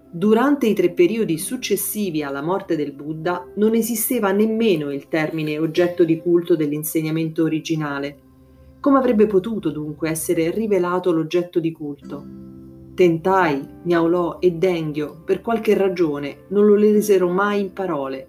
Durante 0.08 0.66
i 0.66 0.72
tre 0.72 0.92
periodi 0.92 1.36
successivi 1.36 2.22
alla 2.22 2.40
morte 2.40 2.74
del 2.74 2.92
Buddha 2.92 3.46
non 3.56 3.74
esisteva 3.74 4.32
nemmeno 4.32 4.90
il 4.90 5.08
termine 5.08 5.58
oggetto 5.58 6.04
di 6.04 6.18
culto 6.18 6.56
dell'insegnamento 6.56 7.42
originale. 7.42 8.20
Come 8.80 8.96
avrebbe 8.96 9.26
potuto 9.26 9.70
dunque 9.70 10.08
essere 10.08 10.50
rivelato 10.50 11.12
l'oggetto 11.12 11.60
di 11.60 11.72
culto? 11.72 12.55
Tentai, 12.96 13.62
Niaulò 13.82 14.38
e 14.40 14.52
Denghio, 14.52 15.20
per 15.22 15.42
qualche 15.42 15.74
ragione, 15.74 16.44
non 16.48 16.64
lo 16.64 16.74
lesero 16.76 17.28
mai 17.28 17.60
in 17.60 17.74
parole. 17.74 18.28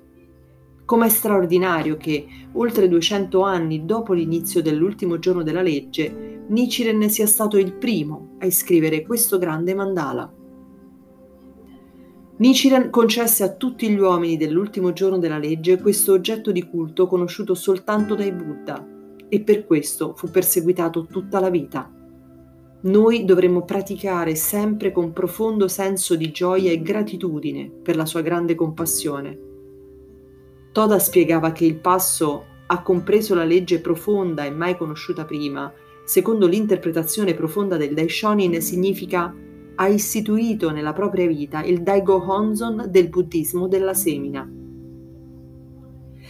Com'è 0.84 1.08
straordinario 1.08 1.96
che, 1.96 2.28
oltre 2.52 2.90
200 2.90 3.44
anni 3.44 3.86
dopo 3.86 4.12
l'inizio 4.12 4.62
dell'ultimo 4.62 5.20
giorno 5.20 5.42
della 5.42 5.62
legge, 5.62 6.44
Nichiren 6.50 7.10
sia 7.10 7.28
stato 7.28 7.58
il 7.58 7.76
primo 7.76 8.36
a 8.40 8.46
iscrivere 8.46 9.04
questo 9.04 9.38
grande 9.38 9.74
mandala. 9.74 10.30
Nichiren 12.36 12.90
concesse 12.90 13.46
a 13.46 13.54
tutti 13.54 13.88
gli 13.88 13.98
uomini 13.98 14.36
dell'ultimo 14.36 14.92
giorno 14.92 15.18
della 15.18 15.38
legge 15.38 15.80
questo 15.80 16.12
oggetto 16.12 16.52
di 16.52 16.68
culto 16.68 17.08
conosciuto 17.08 17.56
soltanto 17.56 18.16
dai 18.16 18.34
Buddha 18.34 18.86
e 19.30 19.40
per 19.40 19.66
questo 19.66 20.14
fu 20.14 20.30
perseguitato 20.30 21.06
tutta 21.06 21.40
la 21.40 21.50
vita. 21.50 21.97
Noi 22.80 23.26
dovremmo 23.26 23.64
praticare 23.64 24.36
sempre 24.36 24.92
con 24.92 25.12
profondo 25.12 25.68
senso 25.68 26.16
di 26.16 26.32
gioia 26.32 26.72
e 26.72 26.82
gratitudine 26.82 27.70
per 27.70 27.96
la 27.96 28.06
sua 28.06 28.22
grande 28.22 28.56
compassione 28.56 29.46
Toda 30.78 31.00
spiegava 31.00 31.54
che 31.54 31.66
il 31.66 31.80
passo 31.80 32.46
ha 32.68 32.84
compreso 32.84 33.34
la 33.34 33.44
legge 33.44 33.82
profonda 33.82 34.46
e 34.46 34.52
mai 34.52 34.78
conosciuta 34.78 35.26
prima, 35.26 35.74
secondo 36.06 36.46
l'interpretazione 36.46 37.34
profonda 37.34 37.78
del 37.78 37.96
Daishonin 37.96 38.62
significa 38.62 39.34
ha 39.74 39.88
istituito 39.88 40.70
nella 40.70 40.94
propria 40.94 41.26
vita 41.26 41.64
il 41.64 41.82
Daigo 41.82 42.24
Honzon 42.24 42.86
del 42.90 43.10
buddismo 43.10 43.68
della 43.68 43.96
semina. 43.96 44.48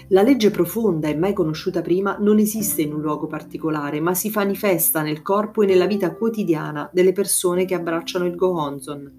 La 0.09 0.21
legge 0.21 0.51
profonda 0.51 1.09
e 1.09 1.17
mai 1.17 1.33
conosciuta 1.33 1.81
prima 1.81 2.15
non 2.17 2.39
esiste 2.39 2.81
in 2.81 2.93
un 2.93 3.01
luogo 3.01 3.27
particolare, 3.27 3.99
ma 3.99 4.13
si 4.13 4.31
manifesta 4.33 5.01
nel 5.01 5.21
corpo 5.21 5.63
e 5.63 5.65
nella 5.65 5.85
vita 5.85 6.13
quotidiana 6.15 6.89
delle 6.93 7.11
persone 7.11 7.65
che 7.65 7.75
abbracciano 7.75 8.25
il 8.25 8.35
Gohonzon. 8.35 9.11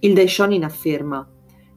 Il 0.00 0.12
Daishonin 0.12 0.64
afferma 0.64 1.26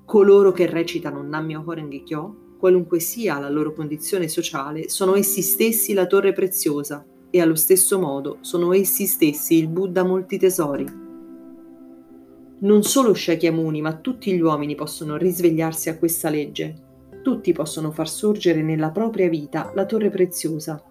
coloro 0.04 0.52
che 0.52 0.66
recitano 0.66 1.24
Nammyo 1.24 1.64
Horenge 1.66 2.04
Kyo 2.04 2.36
qualunque 2.60 3.00
sia 3.00 3.40
la 3.40 3.50
loro 3.50 3.74
condizione 3.74 4.28
sociale, 4.28 4.90
sono 4.90 5.16
essi 5.16 5.42
stessi 5.42 5.94
la 5.94 6.06
torre 6.06 6.34
preziosa 6.34 7.04
e 7.30 7.40
allo 7.40 7.56
stesso 7.56 7.98
modo 7.98 8.40
sono 8.42 8.74
essi 8.74 9.06
stessi 9.06 9.56
il 9.56 9.70
Buddha 9.70 10.04
molti 10.04 10.38
tesori. 10.38 10.86
Non 12.60 12.84
solo 12.84 13.14
Shakyamuni, 13.14 13.82
ma 13.82 13.96
tutti 13.96 14.34
gli 14.34 14.42
uomini 14.42 14.76
possono 14.76 15.16
risvegliarsi 15.16 15.90
a 15.90 15.98
questa 15.98 16.30
legge. 16.30 16.90
Tutti 17.22 17.52
possono 17.54 17.92
far 17.92 18.10
sorgere 18.10 18.64
nella 18.64 18.90
propria 18.90 19.30
vita 19.30 19.72
la 19.76 19.86
torre 19.86 20.10
preziosa. 20.10 20.84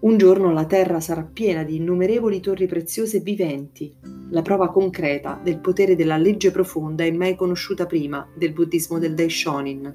Un 0.00 0.18
giorno 0.18 0.52
la 0.52 0.66
terra 0.66 1.00
sarà 1.00 1.22
piena 1.22 1.62
di 1.62 1.76
innumerevoli 1.76 2.40
torri 2.40 2.66
preziose 2.66 3.20
viventi, 3.20 3.92
la 4.30 4.42
prova 4.42 4.70
concreta 4.70 5.40
del 5.42 5.58
potere 5.58 5.96
della 5.96 6.18
legge 6.18 6.50
profonda 6.50 7.04
e 7.04 7.12
mai 7.12 7.34
conosciuta 7.34 7.86
prima 7.86 8.28
del 8.36 8.52
buddismo 8.52 8.98
del 8.98 9.14
Daishonin. 9.14 9.94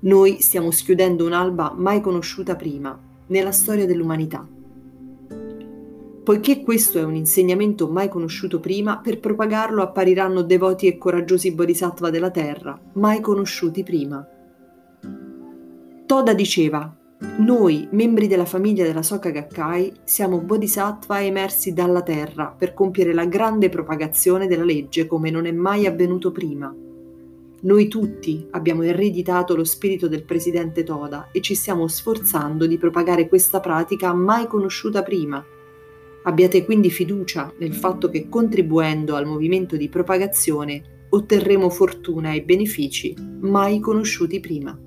Noi 0.00 0.40
stiamo 0.40 0.70
schiudendo 0.70 1.24
un'alba 1.24 1.72
mai 1.76 2.00
conosciuta 2.00 2.54
prima 2.54 3.00
nella 3.28 3.52
storia 3.52 3.86
dell'umanità. 3.86 4.57
Poiché 6.28 6.62
questo 6.62 6.98
è 6.98 7.04
un 7.04 7.14
insegnamento 7.14 7.88
mai 7.88 8.10
conosciuto 8.10 8.60
prima, 8.60 8.98
per 8.98 9.18
propagarlo 9.18 9.80
appariranno 9.80 10.42
devoti 10.42 10.86
e 10.86 10.98
coraggiosi 10.98 11.54
bodhisattva 11.54 12.10
della 12.10 12.30
terra, 12.30 12.78
mai 12.96 13.22
conosciuti 13.22 13.82
prima. 13.82 14.28
Toda 16.04 16.34
diceva, 16.34 16.94
noi, 17.38 17.88
membri 17.92 18.26
della 18.26 18.44
famiglia 18.44 18.84
della 18.84 19.02
Soka 19.02 19.30
Gakkai, 19.30 19.90
siamo 20.04 20.42
bodhisattva 20.42 21.22
emersi 21.22 21.72
dalla 21.72 22.02
terra 22.02 22.54
per 22.54 22.74
compiere 22.74 23.14
la 23.14 23.24
grande 23.24 23.70
propagazione 23.70 24.46
della 24.46 24.64
legge 24.64 25.06
come 25.06 25.30
non 25.30 25.46
è 25.46 25.52
mai 25.52 25.86
avvenuto 25.86 26.30
prima. 26.30 26.70
Noi 27.62 27.88
tutti 27.88 28.46
abbiamo 28.50 28.82
ereditato 28.82 29.56
lo 29.56 29.64
spirito 29.64 30.08
del 30.08 30.24
presidente 30.24 30.82
Toda 30.82 31.30
e 31.32 31.40
ci 31.40 31.54
stiamo 31.54 31.88
sforzando 31.88 32.66
di 32.66 32.76
propagare 32.76 33.28
questa 33.28 33.60
pratica 33.60 34.12
mai 34.12 34.46
conosciuta 34.46 35.02
prima. 35.02 35.42
Abbiate 36.24 36.64
quindi 36.64 36.90
fiducia 36.90 37.52
nel 37.58 37.74
fatto 37.74 38.08
che 38.08 38.28
contribuendo 38.28 39.14
al 39.14 39.26
movimento 39.26 39.76
di 39.76 39.88
propagazione 39.88 41.06
otterremo 41.10 41.70
fortuna 41.70 42.32
e 42.32 42.42
benefici 42.42 43.14
mai 43.40 43.80
conosciuti 43.80 44.40
prima. 44.40 44.78